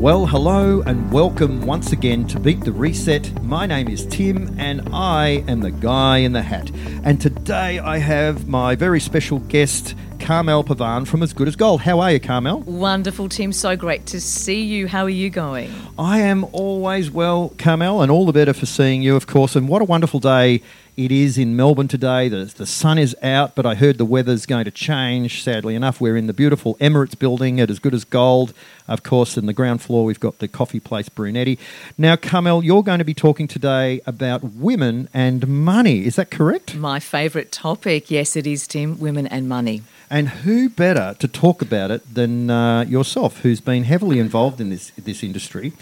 [0.00, 3.44] Well, hello and welcome once again to Beat the Reset.
[3.44, 6.70] My name is Tim and I am the guy in the hat.
[7.04, 9.94] And today I have my very special guest,
[10.30, 11.80] Carmelle Pavan from As Good as Gold.
[11.80, 12.60] How are you, Carmelle?
[12.60, 13.52] Wonderful, Tim.
[13.52, 14.86] So great to see you.
[14.86, 15.72] How are you going?
[15.98, 19.56] I am always well, Carmelle, and all the better for seeing you, of course.
[19.56, 20.62] And what a wonderful day
[20.96, 22.28] it is in Melbourne today.
[22.28, 25.42] The, the sun is out, but I heard the weather's going to change.
[25.42, 28.54] Sadly enough, we're in the beautiful Emirates building at As Good as Gold.
[28.86, 31.58] Of course, in the ground floor, we've got the coffee place Brunetti.
[31.98, 36.06] Now, Carmelle, you're going to be talking today about women and money.
[36.06, 36.76] Is that correct?
[36.76, 38.12] My favourite topic.
[38.12, 39.00] Yes, it is, Tim.
[39.00, 39.82] Women and money.
[40.12, 44.68] And who better to talk about it than uh, yourself, who's been heavily involved in
[44.68, 45.72] this this industry?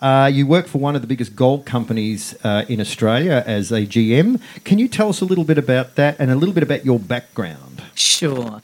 [0.00, 3.86] Uh, you work for one of the biggest gold companies uh, in Australia as a
[3.86, 4.40] GM.
[4.64, 6.98] Can you tell us a little bit about that and a little bit about your
[6.98, 7.82] background?
[7.94, 8.62] Sure.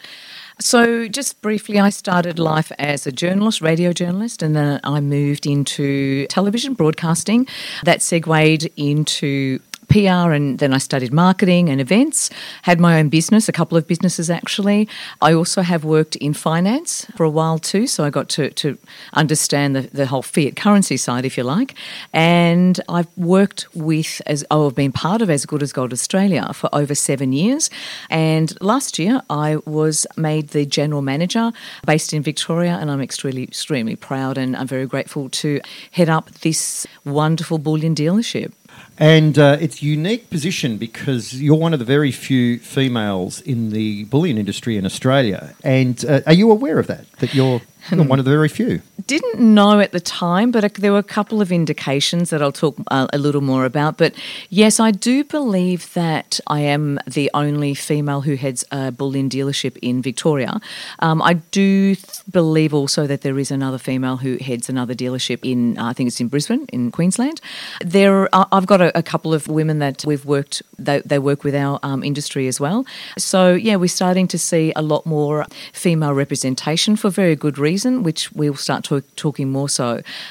[0.60, 5.46] So, just briefly, I started life as a journalist, radio journalist, and then I moved
[5.46, 7.46] into television broadcasting.
[7.84, 9.60] That segued into
[9.90, 12.30] PR and then I studied marketing and events,
[12.62, 14.88] had my own business, a couple of businesses actually.
[15.20, 18.78] I also have worked in finance for a while too, so I got to, to
[19.14, 21.74] understand the, the whole fiat currency side, if you like.
[22.12, 26.52] And I've worked with, as oh, I've been part of As Good as Gold Australia
[26.54, 27.68] for over seven years.
[28.08, 31.52] And last year I was made the general manager
[31.84, 36.30] based in Victoria, and I'm extremely, extremely proud and I'm very grateful to head up
[36.40, 38.52] this wonderful bullion dealership.
[38.98, 44.04] And uh, it's unique position because you're one of the very few females in the
[44.04, 45.54] bullion industry in Australia.
[45.64, 47.10] And uh, are you aware of that?
[47.20, 48.82] That you're one of the very few?
[49.06, 52.76] Didn't know at the time, but there were a couple of indications that I'll talk
[52.90, 53.96] uh, a little more about.
[53.96, 54.14] But
[54.50, 59.76] yes, I do believe that I am the only female who heads a bullion dealership
[59.82, 60.60] in Victoria.
[61.00, 65.40] Um, I do th- believe also that there is another female who heads another dealership
[65.42, 67.40] in, I think it's in Brisbane, in Queensland.
[67.84, 71.42] There, uh, I've got a, a, couple of women that we've worked, they, they work
[71.42, 72.86] with our um, industry as well.
[73.18, 78.02] So yeah, we're starting to see a lot more female representation for very good reason,
[78.02, 79.88] which we'll start to talking more so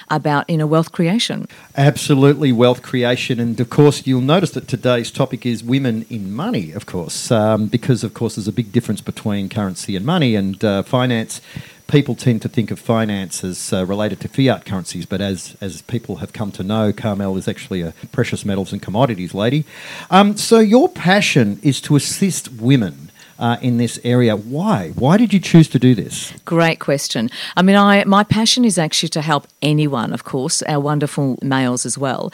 [0.10, 1.48] about inner wealth creation.
[1.78, 3.40] Absolutely, wealth creation.
[3.40, 7.68] And of course, you'll notice that today's topic is women in money, of course, um,
[7.68, 11.42] because, of course, there's a big difference between currency and money and uh, finance
[11.90, 15.82] people tend to think of finance as uh, related to fiat currencies, but as as
[15.82, 19.66] people have come to know, Carmelle is actually a precious metals and commodities lady.
[20.12, 23.09] Um, so your passion is to assist women
[23.40, 24.36] uh, in this area.
[24.36, 24.90] Why?
[24.90, 26.34] Why did you choose to do this?
[26.46, 27.30] Great question.
[27.56, 31.86] I mean, I my passion is actually to help anyone, of course, our wonderful males
[31.86, 32.32] as well,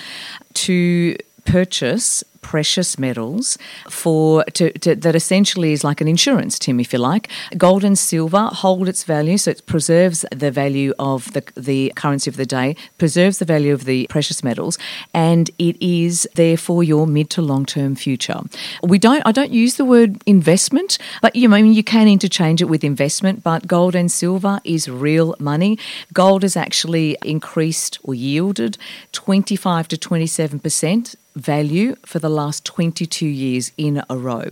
[0.65, 3.57] to purchase precious metals
[3.89, 7.27] for to, to, that essentially is like an insurance, Tim, if you like.
[7.57, 12.29] Gold and silver hold its value, so it preserves the value of the the currency
[12.29, 14.77] of the day, preserves the value of the precious metals,
[15.11, 18.39] and it is there for your mid to long term future.
[18.83, 22.07] We don't I don't use the word investment, but you know, I mean you can
[22.07, 25.79] interchange it with investment, but gold and silver is real money.
[26.13, 28.77] Gold has actually increased or yielded
[29.13, 34.45] 25 to 27 percent value for the last 22 years in a row.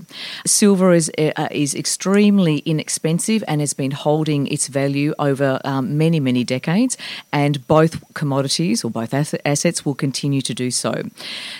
[0.45, 6.19] Silver is uh, is extremely inexpensive and has been holding its value over um, many
[6.19, 6.97] many decades,
[7.31, 9.13] and both commodities or both
[9.45, 10.93] assets will continue to do so.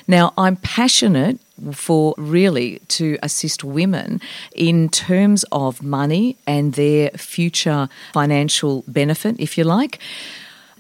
[0.08, 1.40] Now, I'm passionate
[1.72, 4.20] for really to assist women
[4.56, 10.00] in terms of money and their future financial benefit, if you like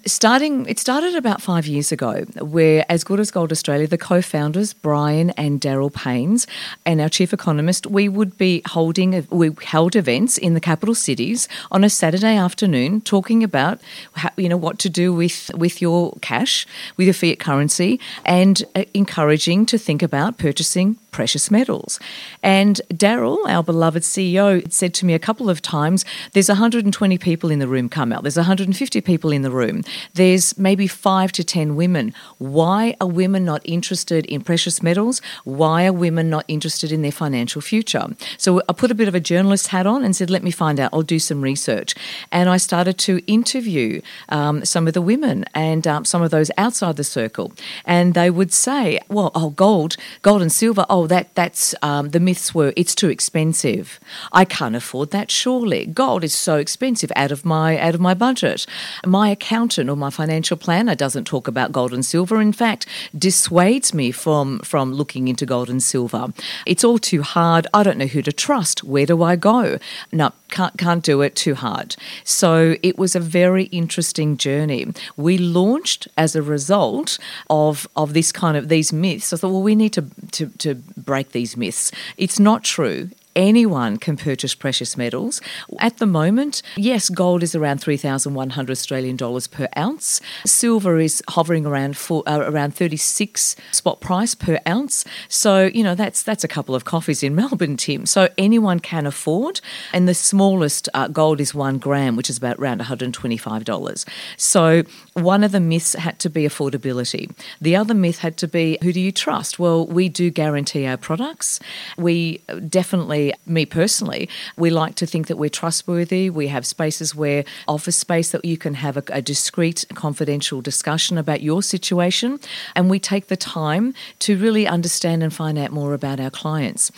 [0.06, 4.74] starting it started about five years ago where as good as gold australia the co-founders
[4.74, 6.46] brian and daryl paynes
[6.86, 11.48] and our chief economist we would be holding we held events in the capital cities
[11.72, 13.80] on a saturday afternoon talking about
[14.14, 16.66] how, you know what to do with with your cash
[16.98, 22.00] with your fiat currency and uh, encouraging to think about purchasing precious metals.
[22.42, 26.04] And Daryl, our beloved CEO, said to me a couple of times
[26.34, 29.84] there's 120 people in the room, come out There's 150 people in the room.
[30.14, 32.14] There's maybe five to 10 women.
[32.38, 35.22] Why are women not interested in precious metals?
[35.44, 38.08] Why are women not interested in their financial future?
[38.38, 40.80] So I put a bit of a journalist hat on and said, let me find
[40.80, 40.92] out.
[40.94, 41.96] I'll do some research.
[42.32, 46.52] And I started to interview um, some of the women and um, some of those
[46.58, 47.54] outside the circle.
[47.86, 52.20] And they would say, well, oh, gold, gold and silver, oh, that that's um, the
[52.20, 54.00] myths were it's too expensive.
[54.32, 55.32] I can't afford that.
[55.32, 58.66] Surely, gold is so expensive out of my out of my budget.
[59.06, 62.42] My accountant accountant or my financial planner doesn't talk about gold and silver.
[62.42, 62.86] In fact,
[63.18, 66.34] dissuades me from from looking into gold and silver.
[66.66, 67.68] It's all too hard.
[67.74, 68.84] I don't know who to trust.
[68.84, 69.80] Where do I go?
[70.12, 71.96] No, can't can't do it too hard.
[72.24, 74.86] So it was a very interesting journey.
[75.18, 77.20] We launched as a result
[77.50, 79.34] of of this kind of these myths.
[79.34, 81.92] I thought, well, we need to to, to break these myths.
[82.18, 85.42] It's not true anyone can purchase precious metals.
[85.80, 90.22] At the moment, yes, gold is around 3,100 Australian dollars per ounce.
[90.46, 95.06] Silver is hovering around four, uh, around 36 spot price per ounce.
[95.28, 98.06] So, you know, that's that's a couple of coffees in Melbourne, Tim.
[98.06, 99.62] So anyone can afford.
[99.94, 104.06] And the smallest uh, gold is one gram, which is about around $125.
[104.38, 104.84] So
[105.14, 107.32] one of the myths had to be affordability.
[107.62, 109.60] The other myth had to be who do you trust?
[109.60, 111.60] Well, we do guarantee our products.
[111.98, 114.24] We definitely me personally,
[114.58, 116.30] we like to think that we're trustworthy.
[116.30, 121.18] We have spaces where office space that you can have a, a discreet, confidential discussion
[121.18, 122.40] about your situation,
[122.76, 126.92] and we take the time to really understand and find out more about our clients,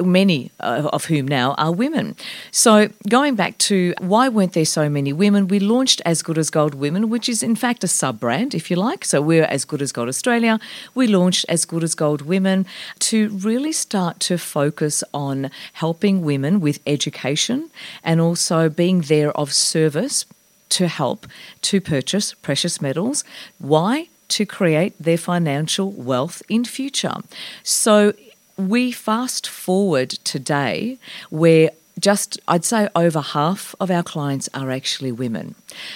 [0.00, 2.16] many uh, of whom now are women.
[2.50, 6.50] So going back to why weren't there so many women, we launched As Good as
[6.50, 9.04] Gold Women, which is in fact a sub brand, if you like.
[9.04, 10.58] So we're As Good as Gold Australia.
[10.94, 12.66] We launched As Good as Gold Women
[13.10, 17.70] to really start to focus on helping women with education
[18.02, 20.26] and also being there of service
[20.70, 21.26] to help
[21.62, 23.24] to purchase precious metals.
[23.58, 24.08] Why?
[24.28, 27.16] To create their financial wealth in future.
[27.62, 28.14] So
[28.56, 30.98] we fast forward today
[31.30, 35.54] where just I'd say over half of our clients are actually women.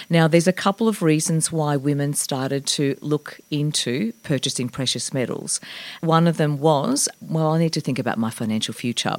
[0.09, 5.59] Now, there's a couple of reasons why women started to look into purchasing precious metals.
[6.01, 9.17] One of them was, well, I need to think about my financial future.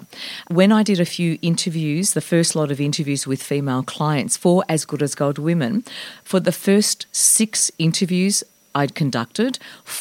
[0.49, 4.65] When I did a few interviews, the first lot of interviews with female clients for
[4.69, 5.85] As Good as Gold Women,
[6.25, 8.43] for the first six interviews,
[8.75, 9.59] I'd conducted,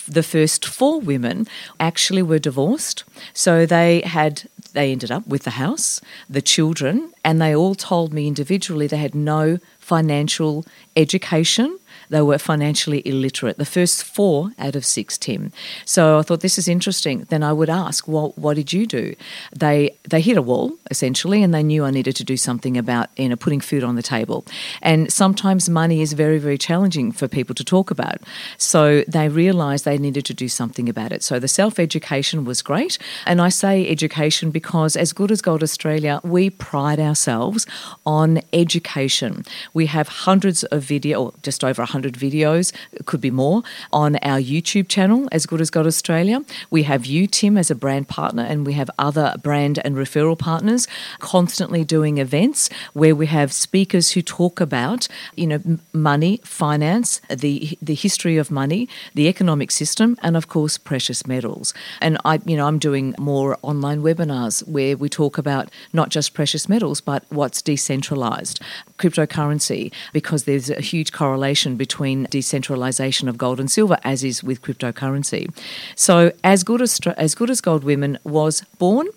[0.07, 1.47] the first four women
[1.79, 3.03] actually were divorced.
[3.33, 4.43] So they had
[4.73, 8.97] they ended up with the house, the children, and they all told me individually they
[8.97, 13.57] had no financial education they were financially illiterate.
[13.57, 15.51] The first four out of six, Tim.
[15.85, 17.25] So I thought this is interesting.
[17.29, 19.15] Then I would ask, well, what did you do?
[19.55, 23.09] They they hit a wall essentially, and they knew I needed to do something about
[23.17, 24.45] you know putting food on the table.
[24.81, 28.17] And sometimes money is very very challenging for people to talk about.
[28.57, 31.23] So they realised they needed to do something about it.
[31.23, 35.63] So the self education was great, and I say education because as good as Gold
[35.63, 37.65] Australia, we pride ourselves
[38.05, 39.45] on education.
[39.73, 43.61] We have hundreds of video, or just over 100 100 videos, it could be more,
[43.91, 46.43] on our YouTube channel, As Good as Gold Australia.
[46.69, 50.37] We have you, Tim, as a brand partner, and we have other brand and referral
[50.37, 50.87] partners
[51.19, 55.59] constantly doing events where we have speakers who talk about, you know,
[55.93, 61.73] money, finance, the the history of money, the economic system, and of course precious metals.
[62.01, 66.33] And I, you know, I'm doing more online webinars where we talk about not just
[66.33, 68.61] precious metals, but what's decentralized,
[68.97, 74.43] cryptocurrency, because there's a huge correlation between between decentralization of gold and silver, as is
[74.43, 75.49] with cryptocurrency.
[75.95, 79.07] So, as good as, as good as Gold Women was born,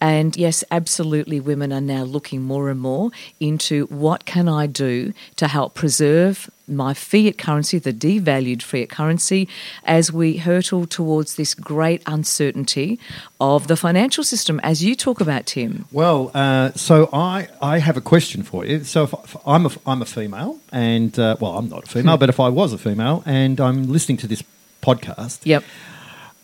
[0.00, 3.10] and yes, absolutely, women are now looking more and more
[3.40, 9.48] into what can I do to help preserve my fiat currency, the devalued fiat currency,
[9.84, 12.98] as we hurtle towards this great uncertainty
[13.40, 15.86] of the financial system, as you talk about, Tim?
[15.92, 18.84] Well, uh, so I, I have a question for you.
[18.84, 22.16] So if, if I'm, a, I'm a female, and uh, well, I'm not a female,
[22.16, 24.42] but if I was a female and I'm listening to this
[24.82, 25.64] podcast, yep.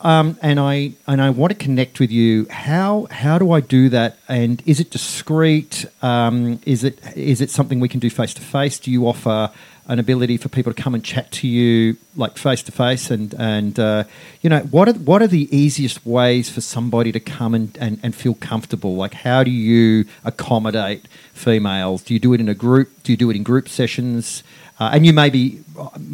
[0.00, 2.46] Um, and I and I want to connect with you.
[2.50, 4.18] How how do I do that?
[4.28, 5.86] And is it discreet?
[6.02, 8.78] Um, is it is it something we can do face to face?
[8.78, 9.50] Do you offer
[9.88, 13.34] an ability for people to come and chat to you like face to face and
[13.38, 14.04] and uh,
[14.42, 18.00] you know what are what are the easiest ways for somebody to come and, and,
[18.02, 22.54] and feel comfortable like how do you accommodate females do you do it in a
[22.54, 24.42] group do you do it in group sessions
[24.78, 25.60] uh, and you may be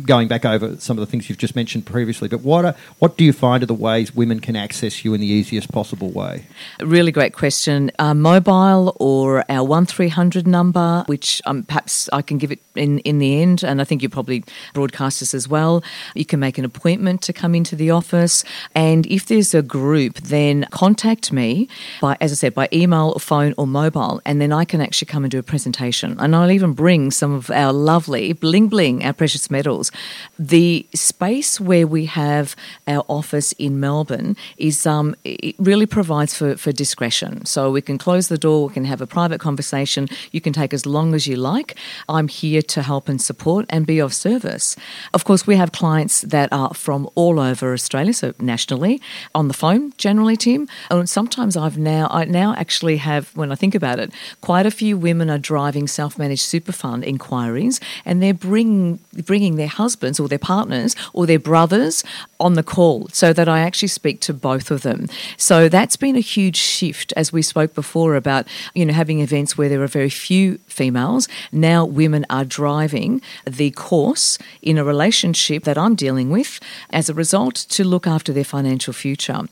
[0.05, 3.17] going back over some of the things you've just mentioned previously, but what are, what
[3.17, 6.47] do you find are the ways women can access you in the easiest possible way?
[6.81, 7.91] Really great question.
[7.99, 12.61] Uh, mobile or our one three hundred number, which um, perhaps I can give it
[12.75, 15.83] in in the end, and I think you probably broadcast this as well.
[16.15, 20.15] You can make an appointment to come into the office, and if there's a group,
[20.21, 21.69] then contact me
[22.01, 25.07] by, as I said, by email, or phone, or mobile, and then I can actually
[25.07, 29.03] come and do a presentation, and I'll even bring some of our lovely bling bling,
[29.03, 29.91] our precious metals.
[30.39, 32.55] The space where we have
[32.87, 37.47] our office in Melbourne is um, it really provides for, for discretion.
[37.47, 40.07] So we can close the door, we can have a private conversation.
[40.33, 41.79] You can take as long as you like.
[42.11, 44.77] I'm here to help and support and be of service.
[45.15, 49.01] Of course, we have clients that are from all over Australia, so nationally,
[49.35, 50.69] on the phone generally, Tim.
[50.91, 54.71] And sometimes I've now, I now actually have, when I think about it, quite a
[54.71, 60.29] few women are driving self-managed super fund inquiries and they're bringing, bringing their husbands or
[60.29, 62.05] their partners or their brothers
[62.41, 65.07] on the call so that I actually speak to both of them.
[65.37, 69.57] So that's been a huge shift as we spoke before about, you know, having events
[69.57, 71.29] where there are very few females.
[71.53, 76.59] Now women are driving the course in a relationship that I'm dealing with
[76.91, 79.43] as a result to look after their financial future.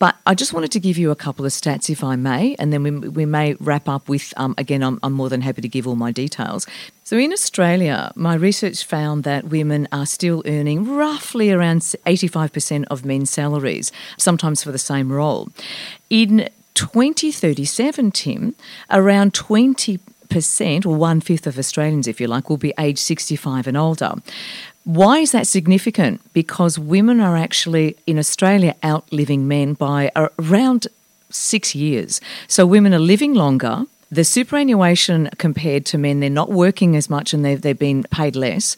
[0.00, 2.72] But I just wanted to give you a couple of stats, if I may, and
[2.72, 5.68] then we, we may wrap up with, um, again, I'm, I'm more than happy to
[5.68, 6.66] give all my details.
[7.04, 13.04] So in Australia, my research found that women are still earning roughly around 85% of
[13.04, 15.50] men's salaries, sometimes for the same role.
[16.08, 18.54] In 2037, Tim,
[18.90, 23.66] around 20 percent or one fifth of Australians, if you like, will be age 65
[23.66, 24.14] and older.
[24.84, 26.20] Why is that significant?
[26.32, 30.88] Because women are actually in Australia outliving men by around
[31.30, 32.20] six years.
[32.48, 33.84] So women are living longer.
[34.10, 38.34] The superannuation compared to men, they're not working as much and they've, they've been paid
[38.34, 38.76] less.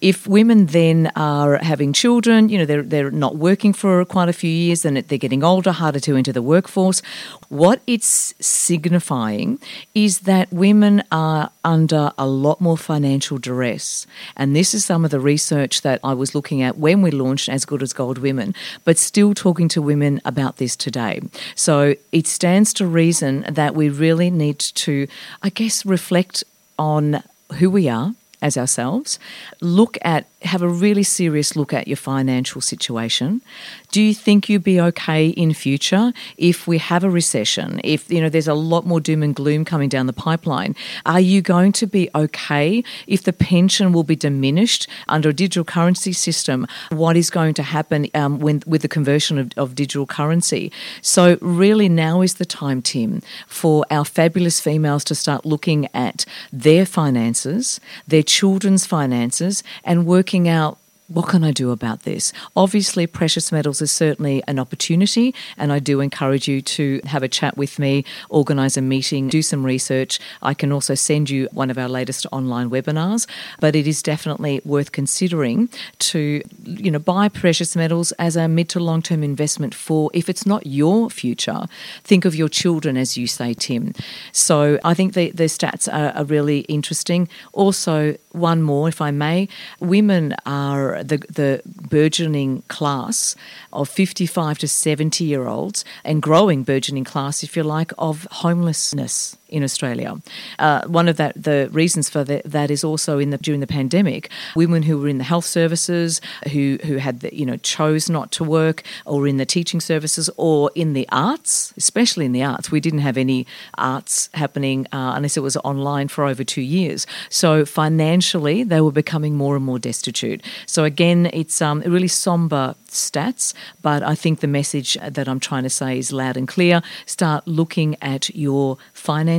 [0.00, 4.32] If women then are having children, you know, they're, they're not working for quite a
[4.32, 7.00] few years, and they're getting older, harder to enter the workforce.
[7.48, 9.60] What it's signifying
[9.94, 14.06] is that women are under a lot more financial duress.
[14.36, 17.48] And this is some of the research that I was looking at when we launched
[17.48, 18.54] As Good as Gold Women,
[18.84, 21.20] but still talking to women about this today.
[21.54, 25.06] So it stands to reason that we really need to,
[25.42, 26.42] I guess, reflect
[26.78, 27.22] on
[27.58, 29.18] who we are as ourselves,
[29.60, 33.42] look at, have a really serious look at your financial situation.
[33.90, 37.80] Do you think you'd be okay in future if we have a recession?
[37.82, 41.18] If you know there's a lot more doom and gloom coming down the pipeline, are
[41.20, 46.12] you going to be okay if the pension will be diminished under a digital currency
[46.12, 46.66] system?
[46.90, 50.70] What is going to happen um, when with the conversion of, of digital currency?
[51.02, 56.24] So really, now is the time, Tim, for our fabulous females to start looking at
[56.52, 62.34] their finances, their children's finances, and working out what can I do about this?
[62.54, 67.28] Obviously, precious metals is certainly an opportunity, and I do encourage you to have a
[67.28, 70.20] chat with me, organise a meeting, do some research.
[70.42, 73.26] I can also send you one of our latest online webinars,
[73.58, 75.70] but it is definitely worth considering
[76.00, 80.28] to, you know, buy precious metals as a mid to long term investment for if
[80.28, 81.64] it's not your future,
[82.04, 83.94] think of your children, as you say, Tim.
[84.32, 87.28] So I think the, the stats are, are really interesting.
[87.54, 89.48] Also, one more, if I may,
[89.80, 93.36] women are the, the burgeoning class
[93.72, 99.36] of 55 to 70 year olds and growing burgeoning class, if you like, of homelessness
[99.48, 100.20] in Australia.
[100.58, 103.66] Uh, one of that the reasons for the, that is also in the during the
[103.66, 106.20] pandemic, women who were in the health services,
[106.52, 110.30] who who had the, you know chose not to work, or in the teaching services,
[110.36, 112.70] or in the arts, especially in the arts.
[112.70, 117.06] We didn't have any arts happening uh, unless it was online for over two years.
[117.30, 120.42] So financially, they were becoming more and more destitute.
[120.66, 125.64] So again, it's um, really somber stats, but I think the message that I'm trying
[125.64, 126.82] to say is loud and clear.
[127.06, 129.37] Start looking at your finances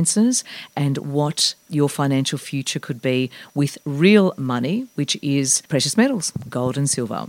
[0.76, 6.76] and what your financial future could be with real money, which is precious metals, gold
[6.76, 7.26] and silver.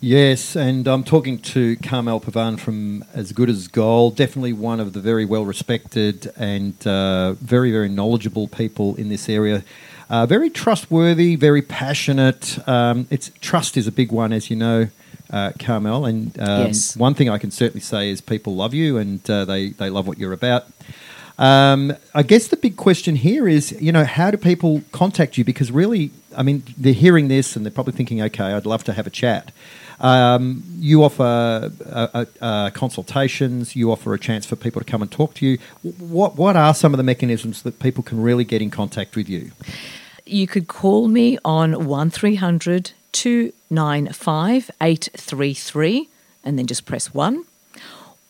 [0.00, 4.92] Yes, and I'm talking to Carmelle Pavan from As Good as Gold, definitely one of
[4.92, 9.64] the very well respected and uh, very, very knowledgeable people in this area.
[10.10, 12.58] Uh, very trustworthy, very passionate.
[12.68, 14.88] Um, it's trust is a big one, as you know
[15.30, 16.04] uh, Carmelle.
[16.04, 16.96] And um, yes.
[16.96, 20.06] one thing I can certainly say is people love you and uh, they, they love
[20.06, 20.66] what you're about.
[21.38, 25.44] Um, I guess the big question here is, you know, how do people contact you?
[25.44, 28.92] Because really, I mean, they're hearing this and they're probably thinking, okay, I'd love to
[28.92, 29.50] have a chat.
[30.00, 33.76] Um, you offer uh, uh, consultations.
[33.76, 35.58] You offer a chance for people to come and talk to you.
[35.98, 39.28] What What are some of the mechanisms that people can really get in contact with
[39.28, 39.50] you?
[40.26, 46.08] You could call me on one 295 833
[46.42, 47.44] and then just press 1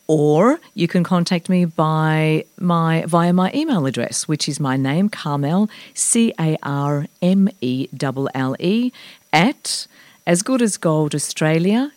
[0.06, 5.08] or you can contact me by my via my email address which is my name
[5.08, 8.92] Carmelle C A R M E L L E
[9.32, 9.86] at
[10.26, 11.90] as good as gold Australia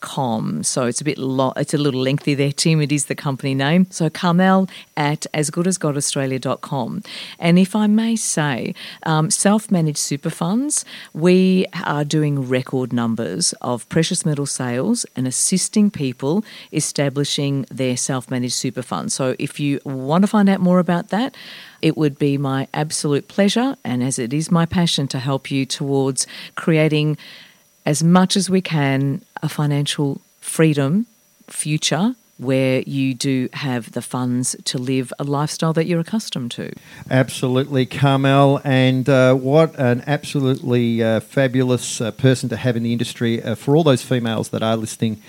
[0.00, 0.62] com.
[0.62, 2.80] So it's a bit lo- it's a little lengthy there, Tim.
[2.80, 3.86] It is the company name.
[3.90, 7.02] So Carmelle at asgoodasgoldaustralia.com.
[7.38, 8.74] And if I may say,
[9.04, 15.90] um, self-managed super funds, we are doing record numbers of precious metal sales and assisting
[15.90, 19.14] people establishing their self-managed super funds.
[19.14, 21.36] So if you want to find out more about that,
[21.82, 25.64] it would be my absolute pleasure, and as it is my passion, to help you
[25.64, 27.16] towards creating
[27.86, 31.06] as much as we can a financial freedom
[31.48, 36.72] future where you do have the funds to live a lifestyle that you're accustomed to.
[37.10, 42.92] Absolutely, Carmelle, and uh, what an absolutely uh, fabulous uh, person to have in the
[42.92, 43.42] industry.
[43.42, 45.20] Uh, for all those females that are listening,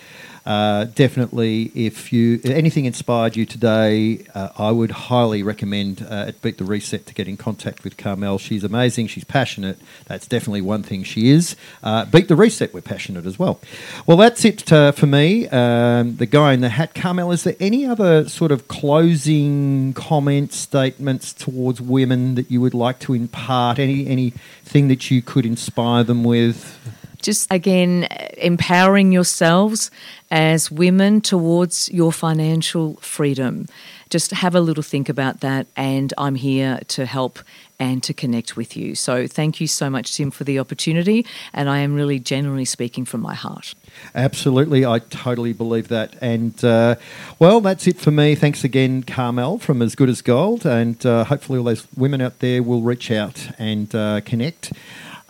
[0.46, 6.42] uh, definitely, if you anything inspired you today, uh, I would highly recommend uh, at
[6.42, 8.40] Beat the Reset to get in contact with Carmelle.
[8.40, 9.08] She's amazing.
[9.08, 9.78] She's passionate.
[10.08, 11.56] That's definitely one thing she is.
[11.84, 12.74] Uh, Beat the Reset.
[12.74, 13.60] We're passionate as well.
[14.08, 15.48] Well, that's it uh, for me.
[15.50, 17.32] Um, the guy in the hat, Carmelle.
[17.32, 23.00] Is there any other sort of closing comments, statements towards women that you would like
[23.02, 23.78] to impart?
[23.78, 26.80] Any anything that you could inspire them with?
[27.22, 29.92] Just again empowering yourselves
[30.30, 33.68] as women towards your financial freedom.
[34.10, 37.40] Just have a little think about that, and I'm here to help
[37.80, 38.94] and to connect with you.
[38.94, 43.06] So, thank you so much, Tim, for the opportunity, and I am really genuinely speaking
[43.06, 43.74] from my heart.
[44.14, 46.16] Absolutely, I totally believe that.
[46.22, 46.96] And uh,
[47.40, 48.36] well, that's it for me.
[48.36, 52.40] Thanks again, Carmelle from As Good as Gold, and uh, hopefully, all those women out
[52.40, 54.74] there will reach out and uh, connect.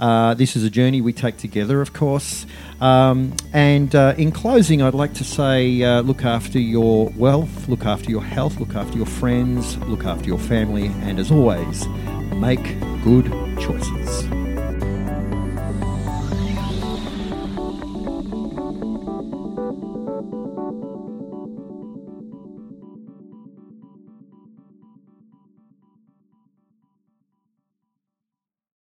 [0.02, 2.48] Uh, this is a journey we take together, of course.
[2.82, 7.86] Um, and uh, in closing, I'd like to say uh, look after your wealth, look
[7.86, 11.88] after your health, look after your friends, look after your family, and as always,
[12.34, 13.28] make good
[13.60, 14.41] choices.